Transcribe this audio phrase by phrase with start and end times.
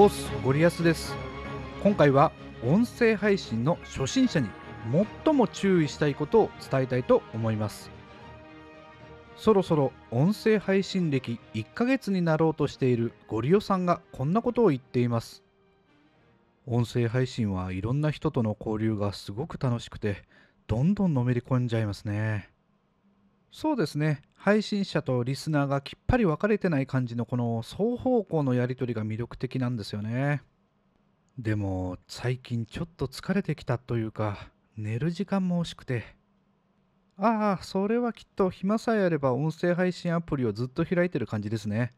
[0.00, 1.12] オースゴリアスです。
[1.82, 2.30] 今回は
[2.64, 4.48] 音声配信の初心者に
[5.24, 7.90] 最も注意したいことを伝えたいと思います。
[9.36, 15.42] そろそろ音声配信歴1ヶ月になろうとしているゴリオさんがこんなことを言っています。
[16.64, 20.22] 音声配信はいろんな人との交流がすごく楽しくて
[20.68, 22.50] どんどんのめり込んじゃいますね。
[23.50, 24.22] そうですね。
[24.34, 30.42] 配信者とリスナーがきっぱり分かれてない感じのこの双方向のやり取りが魅力的なんですよね。
[31.38, 36.16] でも最近ちょっと疲れてきたというか寝る時間も惜しくて。
[37.16, 41.92] ああそれはきっと暇さえあれば音声配信アプリをずっと開いてる感じですね。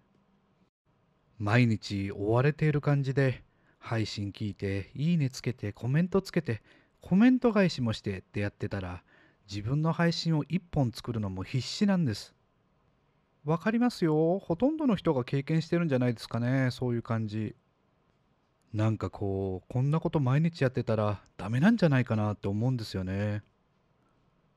[1.39, 3.43] 毎日追われている感じで
[3.79, 6.63] 配信聞いていいねつけてコメントつけて
[7.01, 9.03] コメント返しもしてってやってたら
[9.51, 12.35] 自分の配信を1本作るのも必死なんです。
[13.45, 14.39] わかりますよ。
[14.39, 16.71] ほとんどの人が経験してるんじゃないですかね。
[16.71, 17.55] そういう感じ。
[18.73, 23.43] なんかこう、こんなこと毎日やってたらダメなんじゃないかなって思うんですよね。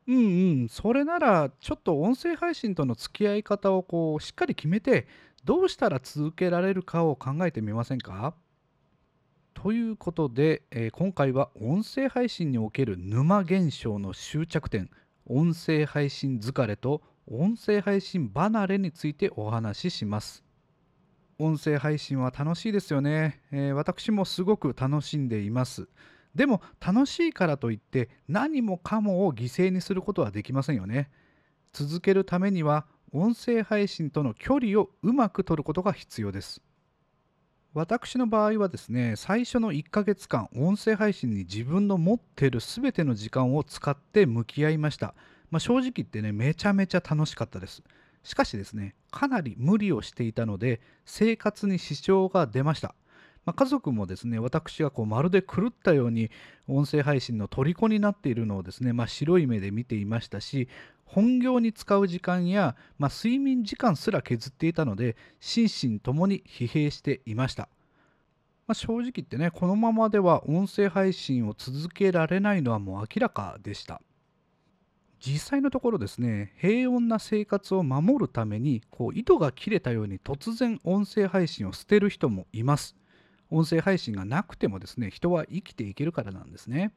[0.08, 0.16] うん
[0.62, 5.08] うん、それならちょっと音声配信との付き合い方をこうしっかり決めて
[5.46, 8.36] どうしたら続けられるかを考えてみませんか？
[9.64, 14.90] ということで、えー、今回は音声配信における沼現象の終着点
[15.26, 20.44] 音声配信疲れと音声配信離れについてお話しします。
[21.40, 25.88] 音声配信は楽しいですよね、えー、私もすごく楽しんでいます。
[26.36, 31.10] でも楽しいからといって何もかもを犠牲にすることはできませんよね。
[31.72, 36.62] 続けるためには音声配信との距離をうまく取ることが必要です。
[37.76, 45.16] 私の場合はですね最初の1ヶ月間音声配信に自分の持っている全ての時間を使って向き合いました、
[45.50, 47.82] まあ、正直言ってねめちゃめちゃ楽しかったです。
[48.24, 52.94] しかしですねかなり無理をしていたので生活に支障が出ました。
[53.46, 56.32] まあ、家族もですね私がこうまるで狂ったように
[56.68, 60.70] 音声配信の虜になっているのをですね、まあ、白い目で見ていましたし
[61.06, 67.64] 本業に使う時間や、まあ、睡眠時間すら削っていたので心身ともに疲弊していました、
[68.68, 74.02] まあ、正直言ってねこのままでは音声配信を続けられないのはもう明らかでした。
[75.26, 82.98] 実際のところですね平穏な生活を守るためにこう糸が切れたように突然音声配信を捨てる人もいます。
[83.50, 86.94] 音声配信がなくてもですね人は生きていけるからなんですね。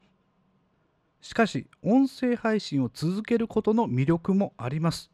[1.21, 5.11] しかし音声配信を続けることの魅力もあります。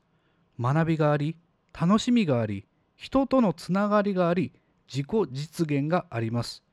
[0.60, 1.38] 学びがあり
[1.80, 4.54] 楽しみがあり人とのつながりがあり
[4.88, 6.64] 自己実現があります。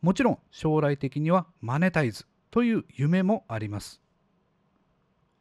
[0.00, 4.00] もちろん将来的にはマネタイズという夢もあります。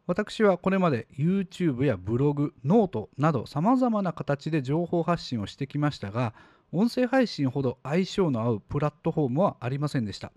[0.05, 6.33] 私はこれまで YouTube やブログ、ノートなど様々な形で情報発信をしてきましたが
[6.71, 10.31] 音声配信ほど相性の合うプラットフォームはありませんでした。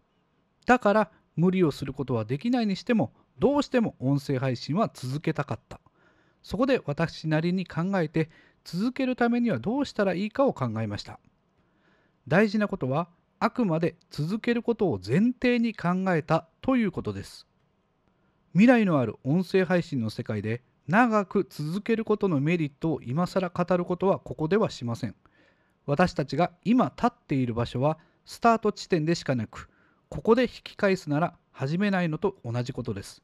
[0.66, 5.81] だから無理をすることはできないにしてもどうしても音声配信は続けたかった。
[6.43, 8.31] そこで私なりに考えて
[8.65, 11.19] 続けるためにはどうしたらいいかを考えました。
[12.28, 17.47] 大事なことはあくまで続けることを前提に考えたということです。
[18.53, 25.14] 未来のある音声配信の世界で長く続けることのメリットを今更語ることはここではしません。
[25.87, 29.69] 私たちが今立っている場所はスタート地点でしかなく
[30.12, 33.22] ここで引き返すなら始めないのと同じことです。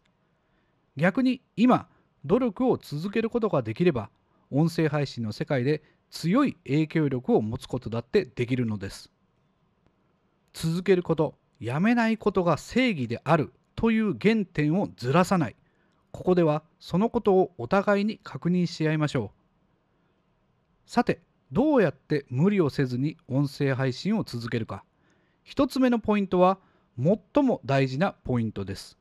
[0.97, 1.87] 逆に今、
[2.25, 4.09] 努力を続けることができれば、
[4.51, 9.13] 音声配信の世界で強い影響力を持つことだってできるのです。
[10.55, 15.57] 続けること、やめないことが正義であるという原点をずらさない。
[16.11, 19.33] ここではそのことをお互いに確認し合いましょ
[20.87, 20.91] う。
[20.91, 21.21] さて、
[21.53, 24.84] どうやって無理をせずに音声配信を続けるか。
[25.42, 26.59] 一つ目のポイントは、
[26.98, 28.98] 最も大事なポイントです。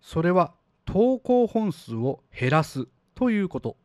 [0.00, 0.54] それは
[0.84, 3.76] 投稿本数を減らすということ。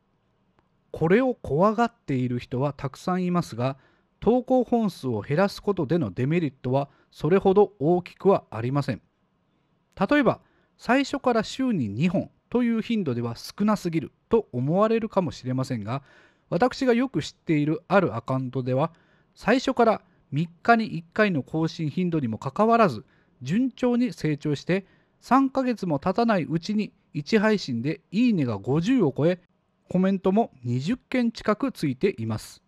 [0.91, 3.77] これを怖がっている人はたくさんいますが、
[4.19, 9.01] 投稿本数を減らすことでのデメリットはそれほど大きくはありません。
[10.09, 10.39] 例えば、
[10.77, 16.03] 最初から週に2本という頻度では少なすぎると思われるかもしれませんが、
[16.49, 18.91] 私がよく知っているあるアカウントでは、
[19.35, 20.01] 最初から
[20.33, 23.05] 3日に1回の更新頻度にもかかわらず
[23.41, 24.85] 順調に成長して
[25.21, 29.39] 3ヶ月も経たないうちに1配信でいいねが50を超え
[29.89, 32.61] コメントも20件近くついています。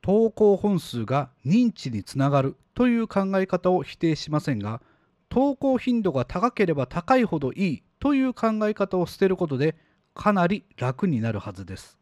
[0.00, 4.80] 投稿本数が認知につながるという考え方を否定しませんが
[5.28, 9.76] 投稿頻度が高ければ高いほどいいという考え方を捨てることで
[10.14, 11.98] かなり楽になるはずです。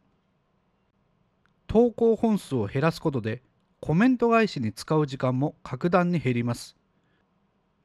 [1.67, 3.43] 投稿本数を減らすことで
[3.79, 6.75] コメント返しに使う時間も格段に減ります。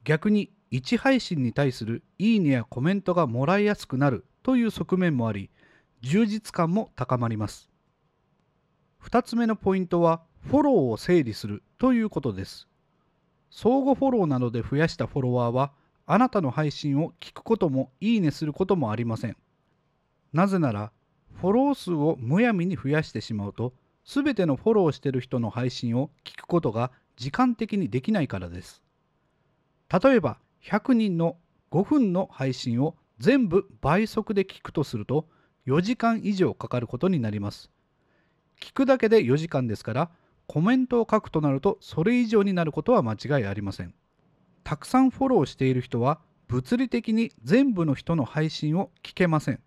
[0.05, 5.51] 逆に1配信に対するいいねやコメントがもらいやすくなるという側面もあり、
[6.01, 7.71] 充実感も高まります。
[9.03, 12.69] 2つ目のポイントは、フォローを整理するということです。
[13.51, 15.73] 相互フォローなどで増やしたフォロワーは、
[16.07, 19.37] あなたの配信を聞くこともいいねすることもありません。
[20.33, 20.91] なぜなら、
[21.43, 23.75] フォロー数をむやみに増やしてしまうと、
[24.05, 28.81] すべてのフォローしている人の配信を聞くことが時間的にできないからです。
[29.93, 31.37] 例えば、100人の
[31.73, 35.27] 5分の配信を全部倍速で聞くとすると、
[35.67, 37.73] 4時間以上かかることになります。
[38.61, 40.11] 聞くだけで4時間ですから、
[40.47, 43.95] コメントを書くとなるとそれ以上になることは間違いありません。
[44.63, 49.61] たくさんフォローしている人は物理的に全部の人の配信を聞けません。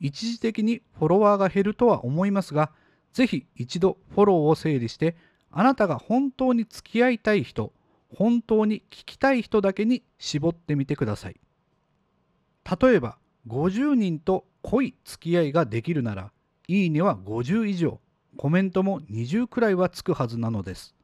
[0.00, 2.72] 一時的にフォロワーが減るとは思いますが、
[3.12, 5.16] ぜひ一度フォローを整理して、
[5.50, 7.72] あなたが本当に付き合いたい人、
[8.14, 11.40] 本当に聞きたい人だけに絞ってみてください。
[12.80, 16.32] 例えば、50人と濃い付き合いができるなら、
[16.66, 18.00] いいねは50以上、
[18.36, 20.94] コメントも20くらいはつくはずなのです。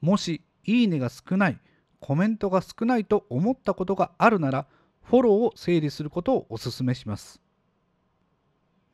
[0.00, 1.58] もし、いいねが少ない、
[2.00, 4.66] コメントが少ないと思ったことがあるなら、
[5.02, 7.41] フォローを整理することをお勧めします。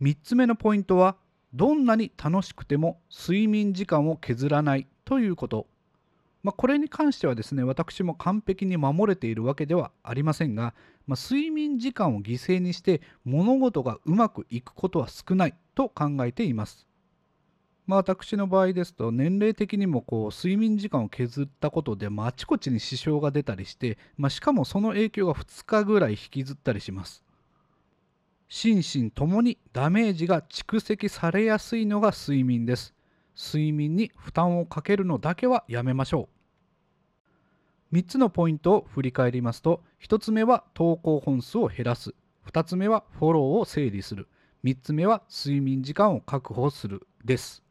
[0.00, 1.16] 3つ目のポイントは、
[1.54, 5.66] どんなに楽しくても睡眠時間を削らないということ。
[6.42, 10.74] まあ、これに関してはですね、私も完璧に守れているわけではありませんが、
[11.06, 16.86] まあ、睡眠時間を犠牲にして物事がうまくいくことは少ないと考えています。
[17.86, 27.24] まあ、私の場合ですと年齢的にもこう睡眠時間を削ったことで、まあ、あちこちに支障が出たりして、まあ、しかもその影響が2日ぐらい引きずったりします。
[28.48, 32.94] 心身ともにダメージが蓄積されやすいのが睡眠です。
[33.36, 36.28] 睡眠に負担をかけるのだけはやめましょ
[37.92, 37.96] う。
[37.96, 42.14] 3つのポイントを振り返りますと、1つ目は投稿本数を減らす。
[42.50, 44.28] 2つ目はフォローを整理する。
[44.64, 47.62] 3つ目は睡眠時間を確保するです。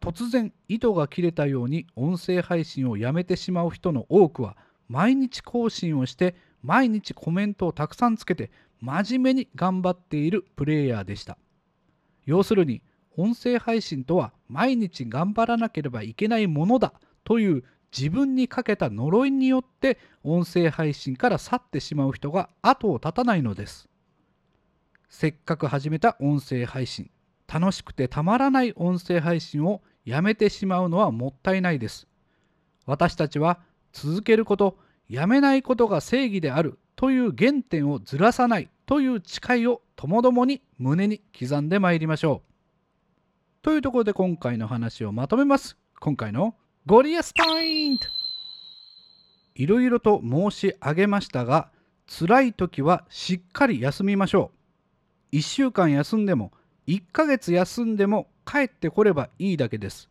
[0.00, 4.56] 突然糸が切れたように音声配信をやめてしまう人の多くは
[4.88, 8.50] 毎日更新をして毎日コメントをたくさんつけて
[8.80, 11.38] 真面目に頑張っているプレイヤーでした。
[12.26, 12.82] 要するに、
[13.16, 16.92] 音声配信とは毎日頑張らなければいけないものだ
[17.24, 17.64] という
[17.96, 23.88] 自分にかけた呪いによって音声配信から去ってしまう人が後を絶たないのです。
[25.08, 27.10] せっかく始めた音声配信、
[27.52, 32.06] 楽しくてたまらない音声配信をやめてしまうのはもったいないです。
[32.86, 33.58] 私たちは
[33.92, 34.78] 続けること、
[35.08, 43.62] やめないことが正義であるという原点をずらさないという誓いをともどもに胸に刻んでまいりましょう。
[43.62, 45.76] というところで今回の話をまとめます。
[46.00, 46.54] 今回の
[46.86, 48.06] ゴリアスポイント
[49.58, 51.70] いろいろと申し上げましたが、
[52.06, 54.52] 辛い時はしっかり休みましょ
[55.32, 55.36] う。
[55.36, 56.52] 1週間休んでも、
[56.86, 60.08] 1ヶ月休んでも帰ってこればいいだけです。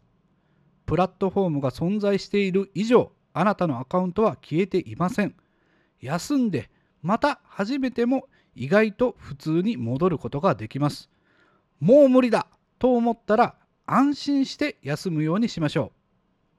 [0.85, 5.36] プラットフォームが存在している以上、あなたのアカウントは消えていません。
[6.01, 6.70] 休んで
[7.01, 11.10] また初めても意外と普通に戻ることができます。
[11.79, 12.48] もう無理だ
[12.79, 15.91] と思ったら安心して休むようにしましょ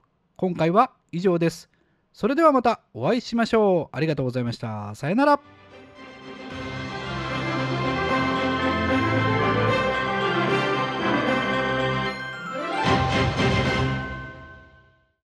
[0.01, 0.05] う。
[0.37, 1.69] 今回は以上です。
[2.13, 3.97] それではまたお会いしましょう。
[3.97, 4.95] ありがとうございました。
[4.95, 5.58] さよなら。